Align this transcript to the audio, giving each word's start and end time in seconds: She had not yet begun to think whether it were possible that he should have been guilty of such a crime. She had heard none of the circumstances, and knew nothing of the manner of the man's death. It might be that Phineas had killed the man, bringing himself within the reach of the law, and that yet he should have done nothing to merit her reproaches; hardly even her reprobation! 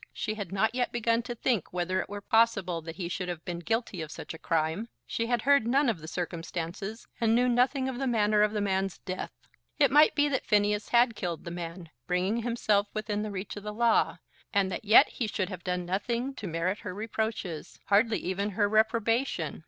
She 0.13 0.33
had 0.33 0.51
not 0.51 0.73
yet 0.73 0.91
begun 0.91 1.21
to 1.21 1.35
think 1.35 1.71
whether 1.71 2.01
it 2.01 2.09
were 2.09 2.21
possible 2.21 2.81
that 2.81 2.95
he 2.95 3.07
should 3.07 3.29
have 3.29 3.45
been 3.45 3.59
guilty 3.59 4.01
of 4.01 4.09
such 4.11 4.33
a 4.33 4.39
crime. 4.39 4.89
She 5.05 5.27
had 5.27 5.43
heard 5.43 5.67
none 5.67 5.89
of 5.89 5.99
the 5.99 6.07
circumstances, 6.07 7.05
and 7.19 7.35
knew 7.35 7.47
nothing 7.47 7.87
of 7.87 7.99
the 7.99 8.07
manner 8.07 8.41
of 8.41 8.51
the 8.51 8.61
man's 8.61 8.97
death. 8.97 9.31
It 9.77 9.91
might 9.91 10.15
be 10.15 10.27
that 10.29 10.47
Phineas 10.47 10.89
had 10.89 11.15
killed 11.15 11.43
the 11.43 11.51
man, 11.51 11.91
bringing 12.07 12.37
himself 12.37 12.87
within 12.95 13.21
the 13.21 13.29
reach 13.29 13.55
of 13.55 13.61
the 13.61 13.75
law, 13.75 14.17
and 14.51 14.71
that 14.71 14.85
yet 14.85 15.07
he 15.07 15.27
should 15.27 15.49
have 15.49 15.63
done 15.63 15.85
nothing 15.85 16.33
to 16.33 16.47
merit 16.47 16.79
her 16.79 16.95
reproaches; 16.95 17.77
hardly 17.85 18.17
even 18.17 18.49
her 18.57 18.67
reprobation! 18.67 19.59